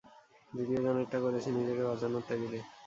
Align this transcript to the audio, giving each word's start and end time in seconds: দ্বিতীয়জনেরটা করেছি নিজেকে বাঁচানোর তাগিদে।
দ্বিতীয়জনেরটা 0.51 1.17
করেছি 1.19 1.49
নিজেকে 1.51 1.83
বাঁচানোর 1.89 2.23
তাগিদে। 2.27 2.59